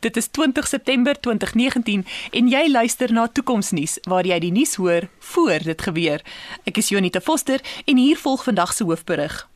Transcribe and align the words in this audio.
Dit 0.00 0.16
is 0.16 0.26
20 0.26 0.66
September 0.66 1.20
2019 1.20 2.06
en 2.30 2.48
jy 2.48 2.70
luister 2.70 3.12
na 3.12 3.24
Toekomsnuus 3.26 3.96
waar 4.06 4.26
jy 4.26 4.38
die 4.44 4.52
nuus 4.54 4.76
hoor 4.78 5.08
voor 5.32 5.64
dit 5.66 5.82
gebeur. 5.82 6.22
Ek 6.70 6.78
is 6.78 6.92
Jonita 6.94 7.18
Foster 7.20 7.58
en 7.82 7.98
hier 7.98 8.20
volg 8.22 8.44
vandag 8.46 8.76
se 8.76 8.86
hoofberig. 8.86 9.48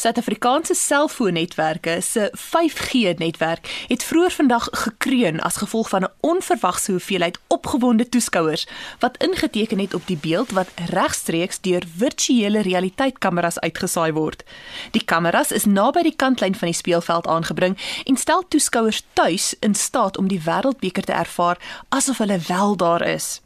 Suid-Afrikaanse 0.00 0.74
selfoonnetwerke 0.74 2.00
se 2.00 2.32
5G-netwerk 2.36 3.84
het 3.88 4.04
vroeër 4.04 4.30
vandag 4.30 4.68
gekreun 4.72 5.40
as 5.40 5.56
gevolg 5.60 5.88
van 5.88 6.02
'n 6.02 6.12
onverwagse 6.20 6.90
hoeveelheid 6.90 7.38
opgewonde 7.46 8.08
toeskouers 8.08 8.66
wat 8.98 9.16
ingeteken 9.16 9.78
het 9.78 9.94
op 9.94 10.06
die 10.06 10.16
beeld 10.16 10.50
wat 10.50 10.68
regstreeks 10.88 11.60
deur 11.60 11.82
virtuele 11.96 12.60
realiteitkameras 12.60 13.60
uitgesaai 13.60 14.12
word. 14.12 14.44
Die 14.90 15.04
kameras 15.04 15.52
is 15.52 15.64
naby 15.64 16.02
die 16.02 16.16
kantlyn 16.16 16.54
van 16.54 16.68
die 16.68 16.76
speelveld 16.76 17.26
aangebring 17.26 18.02
en 18.04 18.16
stel 18.16 18.48
toeskouers 18.48 19.02
tuis 19.12 19.54
in 19.58 19.74
staat 19.74 20.16
om 20.16 20.28
die 20.28 20.42
wêreldbeker 20.44 21.04
te 21.04 21.12
ervaar 21.12 21.58
asof 21.88 22.18
hulle 22.18 22.40
wel 22.46 22.76
daar 22.76 23.02
is. 23.02 23.40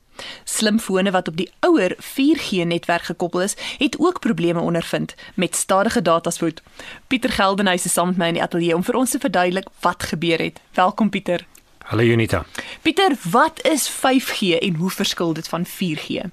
Slimfone 0.45 1.11
wat 1.11 1.29
op 1.29 1.37
die 1.37 1.51
ouer 1.61 1.97
4G-netwerk 1.99 3.03
gekoppel 3.03 3.43
is, 3.43 3.57
het 3.79 3.99
ook 3.99 4.21
probleme 4.21 4.61
ondervind 4.61 5.15
met 5.35 5.57
stadige 5.57 6.03
dataspoed. 6.03 6.63
Pieter 7.07 7.31
Geldenhuys 7.31 7.85
is 7.85 7.93
saam 7.93 8.07
met 8.07 8.17
my 8.17 8.27
in 8.27 8.39
die 8.39 8.43
ateljee 8.43 8.75
om 8.75 8.85
vir 8.85 8.95
ons 8.95 9.11
te 9.11 9.19
verduidelik 9.19 9.69
wat 9.81 10.03
gebeur 10.03 10.39
het. 10.39 10.61
Welkom 10.75 11.11
Pieter. 11.11 11.47
Hallo 11.85 12.03
Unita. 12.03 12.45
Pieter, 12.83 13.17
wat 13.31 13.61
is 13.63 13.91
5G 13.91 14.59
en 14.59 14.75
hoe 14.75 14.91
verskil 14.91 15.33
dit 15.33 15.49
van 15.49 15.67
4G? 15.67 16.25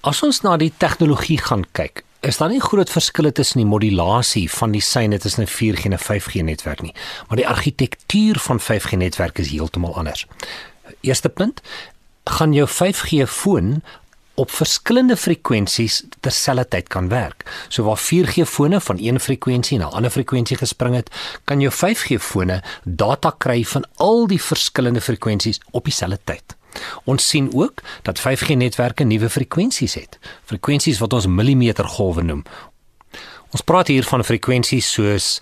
As 0.00 0.22
ons 0.22 0.40
na 0.40 0.56
die 0.56 0.72
tegnologie 0.76 1.38
gaan 1.40 1.64
kyk, 1.72 2.04
is 2.20 2.36
daar 2.36 2.52
nie 2.52 2.60
groot 2.60 2.90
verskille 2.92 3.32
tussen 3.32 3.62
die 3.62 3.68
modulasie 3.68 4.44
van 4.52 4.72
die 4.76 4.82
syne 4.84 5.18
tussen 5.18 5.44
'n 5.44 5.48
4G 5.48 5.84
en 5.84 5.92
'n 5.92 5.98
5G 5.98 6.42
netwerk 6.42 6.82
nie, 6.82 6.94
maar 7.28 7.36
die 7.36 7.48
argitektuur 7.48 8.38
van 8.38 8.60
5G 8.60 8.96
netwerke 8.96 9.40
is 9.40 9.50
heeltemal 9.50 9.96
anders. 9.96 10.26
Eerste 11.00 11.28
punt, 11.28 11.62
gaan 12.30 12.52
jou 12.52 12.68
5G 12.68 13.26
foon 13.28 13.82
op 14.40 14.50
verskillende 14.50 15.16
frekwensies 15.16 16.02
terselfdertyd 16.20 16.88
kan 16.88 17.08
werk. 17.08 17.44
So 17.68 17.84
waar 17.84 18.00
4G 18.00 18.46
fone 18.48 18.80
van 18.80 18.98
een 19.00 19.20
frekwensie 19.20 19.78
na 19.78 19.88
'n 19.88 19.92
ander 19.92 20.10
frekwensie 20.10 20.56
gespring 20.56 20.94
het, 20.94 21.10
kan 21.44 21.60
jou 21.60 21.72
5G 21.72 22.20
fone 22.20 22.62
data 22.84 23.34
kry 23.38 23.64
van 23.64 23.84
al 23.96 24.26
die 24.26 24.42
verskillende 24.42 25.00
frekwensies 25.00 25.60
op 25.70 25.84
dieselfde 25.84 26.20
tyd. 26.24 26.56
Ons 27.04 27.28
sien 27.28 27.50
ook 27.54 27.82
dat 28.02 28.20
5G 28.20 28.54
netwerke 28.54 29.04
nuwe 29.04 29.30
frekwensies 29.30 29.94
het. 29.94 30.18
Frekwensies 30.44 30.98
wat 30.98 31.12
ons 31.12 31.26
millimetergolwe 31.26 32.22
noem. 32.22 32.44
Ons 33.50 33.60
praat 33.60 33.86
hier 33.86 34.04
van 34.04 34.24
frekwensies 34.24 34.92
soos 34.92 35.40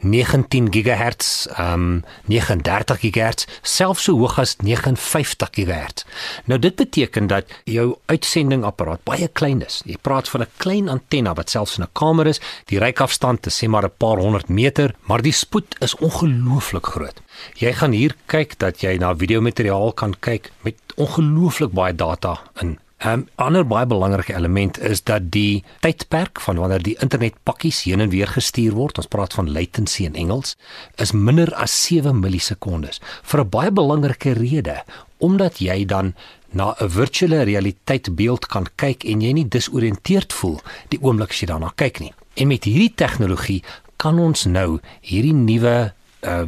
19 0.00 0.70
GHz, 0.70 1.46
um 1.58 2.04
39 2.26 2.98
GHz, 3.00 3.46
selfs 3.62 4.04
so 4.06 4.14
hoog 4.18 4.38
as 4.38 4.56
59 4.62 5.50
GHz. 5.50 6.04
Nou 6.44 6.58
dit 6.58 6.76
beteken 6.76 7.26
dat 7.26 7.50
jou 7.64 7.96
uitsendingapparaat 8.06 9.02
baie 9.08 9.28
klein 9.28 9.64
is. 9.66 9.80
Jy 9.84 9.98
praat 10.02 10.28
van 10.28 10.42
'n 10.42 10.52
klein 10.56 10.88
antenna 10.88 11.34
wat 11.34 11.50
selfs 11.50 11.78
in 11.78 11.84
'n 11.84 11.92
kamer 11.92 12.26
is, 12.26 12.40
die 12.66 12.78
reikafstand 12.78 13.46
is 13.46 13.58
sê 13.58 13.68
maar 13.68 13.84
'n 13.84 13.96
paar 13.98 14.18
honderd 14.18 14.48
meter, 14.48 14.94
maar 15.02 15.22
die 15.22 15.32
spoed 15.32 15.74
is 15.80 15.96
ongelooflik 15.96 16.86
groot. 16.86 17.20
Jy 17.54 17.72
gaan 17.72 17.92
hier 17.92 18.14
kyk 18.26 18.58
dat 18.58 18.80
jy 18.80 18.96
na 18.96 19.14
videomateriaal 19.16 19.92
kan 19.92 20.14
kyk 20.20 20.52
met 20.62 20.76
ongelooflik 20.96 21.72
baie 21.72 21.94
data 21.94 22.38
in 22.60 22.78
'n 22.98 23.08
um, 23.08 23.28
ander 23.34 23.62
baie 23.66 23.86
belangrike 23.86 24.34
element 24.34 24.78
is 24.82 25.02
dat 25.06 25.30
die 25.30 25.62
tydperk 25.80 26.40
van 26.40 26.58
wanneer 26.58 26.82
die 26.82 26.96
internetpakkies 26.98 27.82
heen 27.86 28.00
en 28.00 28.10
weer 28.10 28.26
gestuur 28.26 28.74
word, 28.74 28.98
ons 28.98 29.06
praat 29.06 29.34
van 29.38 29.52
latency 29.52 30.02
in 30.04 30.14
Engels, 30.18 30.56
is 30.96 31.12
minder 31.12 31.54
as 31.54 31.76
7 31.86 32.18
millisekondes 32.20 32.98
vir 33.22 33.40
'n 33.44 33.48
baie 33.48 33.70
belangrike 33.70 34.32
rede, 34.32 34.82
omdat 35.18 35.58
jy 35.58 35.84
dan 35.84 36.14
na 36.50 36.74
'n 36.74 36.90
virtuele 36.90 37.42
realiteit 37.42 38.16
beeld 38.16 38.46
kan 38.46 38.66
kyk 38.74 39.04
en 39.04 39.20
jy 39.20 39.32
nie 39.32 39.48
disoriënteerd 39.48 40.32
voel 40.32 40.60
die 40.88 40.98
oomblik 41.02 41.30
as 41.30 41.40
jy 41.40 41.46
daarna 41.46 41.72
kyk 41.76 42.00
nie. 42.00 42.12
En 42.34 42.48
met 42.48 42.64
hierdie 42.64 42.94
tegnologie 42.94 43.62
kan 43.96 44.18
ons 44.18 44.44
nou 44.44 44.80
hierdie 45.00 45.34
nuwe 45.34 45.92
uh, 46.22 46.44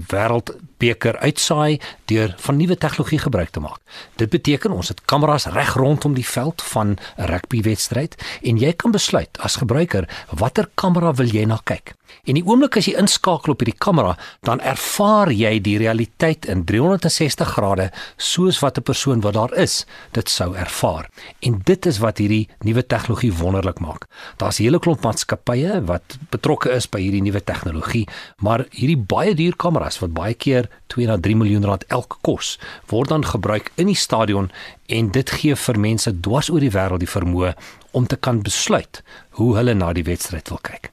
wêreldbeker 0.81 1.19
uitsaai 1.21 1.81
deur 2.07 2.35
van 2.37 2.57
nuwe 2.57 2.77
tegnologie 2.77 3.19
gebruik 3.19 3.51
te 3.51 3.61
maak. 3.61 3.81
Dit 4.17 4.31
beteken 4.31 4.73
ons 4.73 4.89
het 4.89 5.05
kameras 5.05 5.47
reg 5.47 5.75
rondom 5.75 6.15
die 6.15 6.27
veld 6.27 6.63
van 6.63 6.97
'n 6.97 7.27
rugbywedstryd 7.27 8.17
en 8.43 8.59
jy 8.59 8.73
kan 8.73 8.91
besluit 8.91 9.39
as 9.39 9.57
gebruiker 9.57 10.09
watter 10.31 10.69
kamera 10.75 11.13
wil 11.15 11.29
jy 11.29 11.45
na 11.45 11.61
kyk. 11.65 11.95
En 12.25 12.35
die 12.35 12.45
oomblik 12.45 12.77
as 12.77 12.87
jy 12.87 12.95
inskakel 13.01 13.55
op 13.55 13.63
hierdie 13.63 13.79
kamera, 13.79 14.17
dan 14.47 14.61
ervaar 14.61 15.31
jy 15.33 15.59
die 15.65 15.77
realiteit 15.81 16.47
in 16.51 16.65
360 16.69 17.55
grade 17.57 17.91
soos 18.17 18.61
wat 18.61 18.79
'n 18.79 18.83
persoon 18.83 19.21
wat 19.21 19.35
daar 19.35 19.55
is, 19.55 19.87
dit 20.13 20.29
sou 20.29 20.55
ervaar. 20.55 21.09
En 21.41 21.61
dit 21.65 21.87
is 21.87 21.99
wat 21.99 22.19
hierdie 22.19 22.49
nuwe 22.65 22.87
tegnologie 22.87 23.33
wonderlik 23.33 23.81
maak. 23.81 24.07
Daar's 24.37 24.59
'n 24.59 24.63
hele 24.63 24.79
klomp 24.79 25.03
maatskappye 25.03 25.85
wat 25.85 26.19
betrokke 26.31 26.71
is 26.71 26.89
by 26.89 27.01
hierdie 27.01 27.23
nuwe 27.23 27.45
tegnologie, 27.45 28.09
maar 28.39 28.67
hierdie 28.71 28.99
baie 28.99 29.35
duur 29.35 29.57
kameras 29.57 29.99
wat 29.99 30.13
baie 30.13 30.35
keer 30.35 30.69
2 30.87 31.07
na 31.07 31.17
3 31.17 31.37
miljoen 31.37 31.65
rand 31.65 31.85
elk 31.89 32.19
kos, 32.23 32.59
word 32.87 33.09
dan 33.09 33.25
gebruik 33.25 33.71
in 33.77 33.87
die 33.87 33.95
stadion 33.95 34.51
en 34.87 35.11
dit 35.11 35.31
gee 35.31 35.57
vir 35.57 35.79
mense 35.79 36.21
dwars 36.21 36.51
oor 36.51 36.61
die 36.61 36.71
wêreld 36.71 36.99
die 37.01 37.11
vermoë 37.11 37.55
om 37.91 38.07
te 38.07 38.17
kan 38.17 38.43
besluit 38.43 39.03
hoe 39.39 39.57
hulle 39.57 39.75
na 39.75 39.93
die 39.93 40.07
wedstryd 40.07 40.49
wil 40.49 40.63
kyk. 40.63 40.91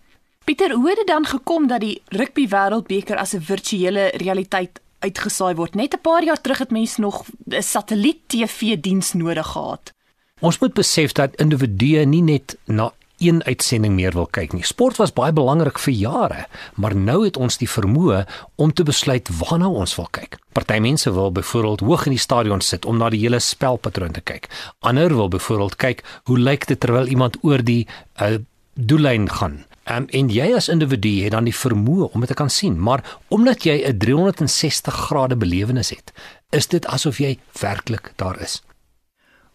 Pieter, 0.47 0.71
hoe 0.71 0.87
het 0.87 0.95
dit 0.95 1.07
dan 1.07 1.25
gekom 1.25 1.65
dat 1.67 1.81
die 1.83 2.01
rugby 2.15 2.45
wêreldbeker 2.47 3.17
as 3.19 3.33
'n 3.35 3.41
virtuele 3.41 4.11
realiteit 4.15 4.79
uitgesaai 4.99 5.55
word? 5.55 5.75
Net 5.75 5.93
'n 5.93 6.01
paar 6.01 6.23
jaar 6.23 6.41
terug 6.41 6.57
het 6.57 6.71
mense 6.71 7.01
nog 7.01 7.25
'n 7.49 7.61
satelliet 7.61 8.17
TV 8.27 8.79
diens 8.79 9.13
nodig 9.13 9.47
gehad. 9.47 9.93
Ons 10.39 10.59
moet 10.59 10.73
besef 10.73 11.11
dat 11.11 11.35
individue 11.35 12.05
nie 12.05 12.21
net 12.21 12.57
na 12.65 12.93
een 13.17 13.43
uitsending 13.43 13.93
meer 13.93 14.11
wil 14.11 14.25
kyk 14.25 14.53
nie. 14.53 14.63
Sport 14.63 14.95
was 14.95 15.13
baie 15.13 15.33
belangrik 15.33 15.79
vir 15.79 15.93
jare, 15.93 16.47
maar 16.75 16.95
nou 16.95 17.25
het 17.25 17.37
ons 17.37 17.57
die 17.57 17.69
vermoë 17.69 18.25
om 18.55 18.73
te 18.73 18.83
besluit 18.83 19.29
waarna 19.37 19.67
ons 19.67 19.95
wil 19.95 20.07
kyk. 20.11 20.37
Party 20.51 20.79
mense 20.79 21.11
wil 21.11 21.31
byvoorbeeld 21.31 21.79
hoog 21.79 22.05
in 22.05 22.11
die 22.11 22.19
stadion 22.19 22.61
sit 22.61 22.85
om 22.85 22.97
na 22.97 23.09
die 23.09 23.19
hele 23.19 23.39
spelpatroon 23.39 24.11
te 24.11 24.21
kyk. 24.21 24.47
Ander 24.79 25.15
wil 25.15 25.27
byvoorbeeld 25.27 25.75
kyk 25.75 26.21
hoe 26.23 26.39
lyk 26.39 26.67
dit 26.67 26.79
terwyl 26.79 27.07
iemand 27.07 27.37
oor 27.41 27.63
die 27.63 27.87
uh, 28.21 28.37
doellyn 28.73 29.29
gaan. 29.29 29.65
Um, 29.87 30.05
en 30.11 30.27
jy 30.27 30.49
as 30.55 30.67
individu 30.67 31.23
het 31.23 31.31
dan 31.31 31.45
die 31.47 31.55
vermoë 31.55 32.09
om 32.11 32.19
dit 32.19 32.27
te 32.27 32.35
kan 32.35 32.49
sien, 32.51 32.75
maar 32.79 33.03
omdat 33.27 33.63
jy 33.63 33.87
'n 33.87 33.97
360 33.97 34.93
grade 34.93 35.35
belewenis 35.35 35.89
het, 35.89 36.11
is 36.49 36.67
dit 36.67 36.85
asof 36.85 37.17
jy 37.17 37.39
werklik 37.59 38.11
daar 38.15 38.41
is. 38.41 38.61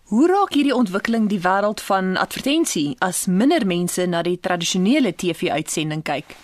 Hoe 0.02 0.28
raak 0.28 0.52
hierdie 0.52 0.74
ontwikkeling 0.74 1.28
die 1.28 1.40
wêreld 1.40 1.80
van 1.80 2.16
advertensie 2.16 2.96
as 2.98 3.26
minder 3.26 3.66
mense 3.66 4.06
na 4.06 4.22
die 4.22 4.38
tradisionele 4.40 5.14
TV-uitsending 5.14 6.02
kyk? 6.02 6.36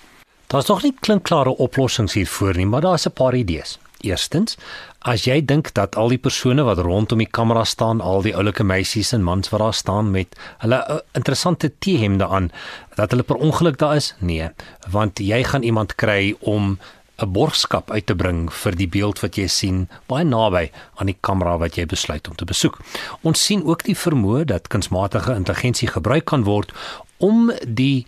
Daar's 0.47 0.69
nog 0.69 0.83
nie 0.83 0.95
klinkklare 1.01 1.57
oplossings 1.57 2.15
hiervoor 2.15 2.57
nie, 2.57 2.67
maar 2.67 2.81
daar's 2.81 3.07
'n 3.07 3.13
paar 3.13 3.35
idees. 3.35 3.79
Eerstens, 4.07 4.55
as 5.03 5.25
jy 5.27 5.41
dink 5.43 5.73
dat 5.75 5.97
al 5.99 6.13
die 6.13 6.21
persone 6.23 6.63
wat 6.63 6.79
rondom 6.87 7.19
die 7.19 7.27
kamera 7.27 7.65
staan, 7.67 7.99
al 8.01 8.23
die 8.23 8.35
oulike 8.37 8.63
meisies 8.63 9.11
en 9.17 9.25
mans 9.27 9.51
wat 9.51 9.61
daar 9.65 9.75
staan 9.75 10.13
met 10.15 10.37
hulle 10.63 10.79
uh, 10.79 11.01
interessante 11.19 11.73
T-hemde 11.83 12.27
aan, 12.27 12.53
dat 12.95 13.11
hulle 13.11 13.27
per 13.27 13.43
ongeluk 13.43 13.79
daar 13.83 13.97
is? 13.99 14.13
Nee, 14.19 14.53
want 14.91 15.19
jy 15.19 15.43
gaan 15.51 15.67
iemand 15.67 15.97
kry 15.99 16.37
om 16.41 16.79
'n 17.19 17.33
borgskap 17.33 17.91
uit 17.91 18.07
te 18.07 18.15
bring 18.15 18.47
vir 18.53 18.77
die 18.79 18.89
beeld 18.89 19.19
wat 19.21 19.35
jy 19.35 19.49
sien 19.51 19.89
baie 20.07 20.25
naby 20.25 20.71
aan 20.95 21.11
die 21.11 21.19
kamera 21.21 21.57
wat 21.59 21.75
jy 21.75 21.87
besluit 21.87 22.29
om 22.29 22.37
te 22.39 22.47
besoek. 22.47 22.79
Ons 23.23 23.45
sien 23.45 23.65
ook 23.65 23.83
die 23.83 23.97
vermoë 23.99 24.45
dat 24.45 24.69
kunsmatige 24.69 25.35
intelligensie 25.35 25.89
gebruik 25.89 26.25
kan 26.25 26.45
word 26.47 26.73
om 27.19 27.51
die 27.67 28.07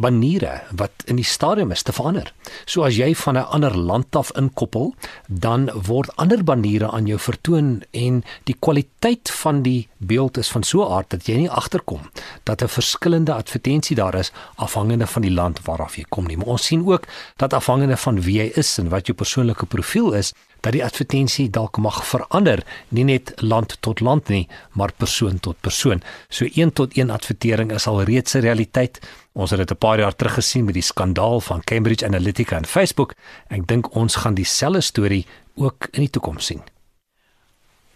maniere 0.00 0.62
wat 0.76 0.90
in 1.04 1.16
die 1.16 1.26
stadium 1.26 1.70
is 1.74 1.82
te 1.82 1.92
verander. 1.92 2.32
So 2.64 2.84
as 2.86 2.96
jy 2.96 3.14
van 3.14 3.36
'n 3.36 3.50
ander 3.56 3.76
land 3.76 4.16
af 4.16 4.30
inkoppel, 4.36 4.94
dan 5.26 5.70
word 5.86 6.16
ander 6.16 6.44
maniere 6.44 6.90
aan 6.90 7.06
jou 7.06 7.18
vertoon 7.18 7.82
en 7.90 8.24
die 8.44 8.56
kwaliteit 8.58 9.30
van 9.30 9.62
die 9.62 9.88
beeld 9.98 10.38
is 10.38 10.48
van 10.48 10.62
so 10.62 10.82
'n 10.82 10.92
aard 10.92 11.10
dat 11.10 11.26
jy 11.26 11.36
nie 11.36 11.50
agterkom 11.50 12.10
dat 12.44 12.62
'n 12.62 12.68
verskillende 12.68 13.32
advertensie 13.32 13.96
daar 13.96 14.14
is 14.14 14.32
afhangende 14.54 15.06
van 15.06 15.22
die 15.22 15.32
land 15.32 15.60
waaraf 15.64 15.96
jy 15.96 16.04
kom 16.08 16.26
nie. 16.26 16.36
Maar 16.36 16.46
ons 16.46 16.64
sien 16.64 16.86
ook 16.86 17.04
dat 17.36 17.52
afhangende 17.52 17.96
van 17.96 18.20
wie 18.20 18.38
jy 18.38 18.50
is 18.54 18.78
en 18.78 18.88
wat 18.88 19.06
jou 19.06 19.16
persoonlike 19.16 19.66
profiel 19.66 20.12
is, 20.12 20.32
dat 20.60 20.72
die 20.72 20.84
advertensie 20.84 21.50
dalk 21.50 21.78
mag 21.78 22.00
verander, 22.06 22.62
nie 22.88 23.04
net 23.04 23.32
land 23.36 23.76
tot 23.80 24.00
land 24.00 24.28
nie, 24.28 24.48
maar 24.72 24.92
persoon 24.92 25.40
tot 25.40 25.60
persoon. 25.60 26.02
So 26.28 26.48
1 26.54 26.72
tot 26.72 26.96
1 26.96 27.10
advertering 27.10 27.72
is 27.72 27.86
al 27.86 28.02
reeds 28.02 28.34
'n 28.34 28.40
realiteit. 28.40 29.00
Ons 29.32 29.50
het 29.50 29.58
dit 29.58 29.70
'n 29.70 29.78
paar 29.78 29.98
jaar 29.98 30.16
terug 30.16 30.34
gesien 30.34 30.64
met 30.64 30.74
die 30.74 30.82
skandaal 30.82 31.40
van 31.40 31.64
Cambridge 31.64 32.06
Analytica 32.06 32.56
en 32.56 32.66
Facebook. 32.66 33.14
Ek 33.48 33.66
dink 33.66 33.94
ons 33.94 34.16
gaan 34.16 34.34
dieselfde 34.34 34.80
storie 34.80 35.26
ook 35.54 35.88
in 35.90 36.00
die 36.00 36.10
toekoms 36.10 36.46
sien. 36.46 36.62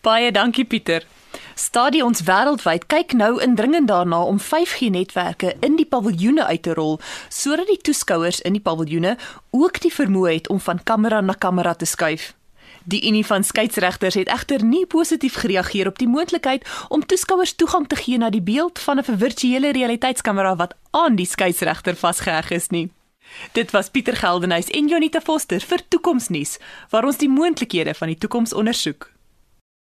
Baie 0.00 0.32
dankie 0.32 0.64
Pieter. 0.64 1.06
Stadions 1.54 2.24
wêreldwyd 2.26 2.86
kyk 2.86 3.12
nou 3.12 3.40
indringend 3.44 3.88
daarna 3.88 4.22
om 4.24 4.40
5G-netwerke 4.40 5.54
in 5.60 5.76
die 5.76 5.86
paviljoene 5.86 6.44
uit 6.44 6.62
te 6.62 6.74
rol 6.74 6.98
sodat 7.28 7.66
die 7.66 7.78
toeskouers 7.78 8.40
in 8.40 8.52
die 8.52 8.64
paviljoene 8.64 9.16
ook 9.50 9.80
die 9.80 9.92
vermoë 9.92 10.32
het 10.32 10.48
om 10.48 10.60
van 10.60 10.82
kamera 10.82 11.20
na 11.20 11.32
kamera 11.32 11.74
te 11.74 11.84
skuif. 11.84 12.32
Die 12.84 13.06
Unie 13.06 13.26
van 13.26 13.44
skeieregters 13.44 14.14
het 14.14 14.28
egter 14.28 14.64
nie 14.64 14.86
positief 14.86 15.34
gereageer 15.34 15.86
op 15.86 15.98
die 15.98 16.08
moontlikheid 16.08 16.66
om 16.88 17.06
toeskouers 17.06 17.54
toegang 17.54 17.86
te 17.86 17.96
gee 17.96 18.18
na 18.18 18.30
die 18.30 18.42
beeld 18.42 18.78
van 18.78 18.98
'n 18.98 19.18
virtuele 19.18 19.72
realiteitskamera 19.72 20.56
wat 20.56 20.74
aan 20.90 21.14
die 21.14 21.26
skeieregter 21.26 21.96
vasgeheg 21.96 22.50
is 22.50 22.68
nie. 22.68 22.90
Dit 23.52 23.70
was 23.70 23.88
Pieter 23.88 24.16
Geldenhuys 24.16 24.70
en 24.70 24.88
Jonita 24.88 25.20
Foster 25.20 25.60
vir 25.60 25.80
Toekomsnuus 25.88 26.58
waar 26.90 27.04
ons 27.04 27.16
die 27.16 27.28
moontlikhede 27.28 27.94
van 27.94 28.08
die 28.08 28.18
toekoms 28.18 28.52
ondersoek. 28.52 29.10